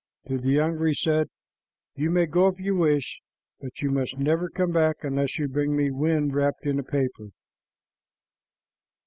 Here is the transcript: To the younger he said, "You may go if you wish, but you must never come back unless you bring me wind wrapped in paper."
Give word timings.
To 0.29 0.39
the 0.39 0.49
younger 0.49 0.87
he 0.87 0.95
said, 0.95 1.29
"You 1.93 2.09
may 2.09 2.25
go 2.25 2.47
if 2.47 2.59
you 2.59 2.75
wish, 2.75 3.21
but 3.59 3.81
you 3.83 3.91
must 3.91 4.17
never 4.17 4.49
come 4.49 4.71
back 4.71 4.95
unless 5.03 5.37
you 5.37 5.47
bring 5.47 5.75
me 5.77 5.91
wind 5.91 6.33
wrapped 6.33 6.65
in 6.65 6.83
paper." 6.83 7.27